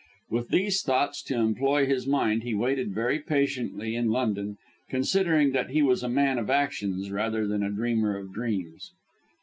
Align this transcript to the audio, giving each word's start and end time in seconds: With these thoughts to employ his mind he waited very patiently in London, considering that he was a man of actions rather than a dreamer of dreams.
With 0.31 0.49
these 0.49 0.81
thoughts 0.81 1.21
to 1.25 1.35
employ 1.37 1.85
his 1.85 2.07
mind 2.07 2.41
he 2.41 2.55
waited 2.55 2.91
very 2.91 3.19
patiently 3.19 3.95
in 3.95 4.09
London, 4.09 4.57
considering 4.89 5.51
that 5.51 5.69
he 5.69 5.83
was 5.83 6.01
a 6.01 6.09
man 6.09 6.39
of 6.39 6.49
actions 6.49 7.11
rather 7.11 7.45
than 7.45 7.61
a 7.61 7.69
dreamer 7.69 8.17
of 8.17 8.33
dreams. 8.33 8.93